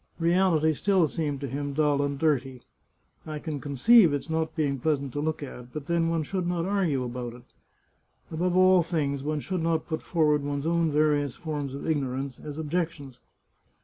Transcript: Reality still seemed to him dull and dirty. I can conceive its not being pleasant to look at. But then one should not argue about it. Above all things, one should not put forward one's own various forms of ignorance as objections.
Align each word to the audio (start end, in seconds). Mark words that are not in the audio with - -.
Reality 0.17 0.73
still 0.73 1.07
seemed 1.07 1.41
to 1.41 1.47
him 1.47 1.73
dull 1.73 2.01
and 2.01 2.17
dirty. 2.17 2.63
I 3.27 3.37
can 3.37 3.59
conceive 3.61 4.11
its 4.15 4.31
not 4.31 4.55
being 4.55 4.79
pleasant 4.79 5.13
to 5.13 5.19
look 5.21 5.43
at. 5.43 5.71
But 5.73 5.85
then 5.85 6.09
one 6.09 6.23
should 6.23 6.47
not 6.47 6.65
argue 6.65 7.03
about 7.03 7.33
it. 7.35 7.43
Above 8.31 8.57
all 8.57 8.81
things, 8.81 9.21
one 9.21 9.41
should 9.41 9.61
not 9.61 9.85
put 9.87 10.01
forward 10.01 10.41
one's 10.41 10.65
own 10.65 10.91
various 10.91 11.35
forms 11.35 11.75
of 11.75 11.87
ignorance 11.87 12.39
as 12.39 12.57
objections. 12.57 13.19